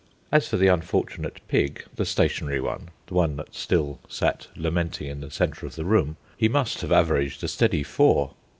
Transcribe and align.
As 0.31 0.47
for 0.47 0.57
the 0.57 0.65
unfortunate 0.65 1.41
pig 1.47 1.85
the 1.95 2.05
stationary 2.05 2.59
one, 2.59 2.89
the 3.05 3.13
one 3.13 3.35
that 3.35 3.53
still 3.53 3.99
sat 4.09 4.47
lamenting 4.55 5.05
in 5.05 5.21
the 5.21 5.29
centre 5.29 5.67
of 5.67 5.75
the 5.75 5.85
room 5.85 6.17
he 6.37 6.49
must 6.49 6.81
have 6.81 6.91
averaged 6.91 7.43
a 7.43 7.47
steady 7.47 7.83
four. 7.83 8.33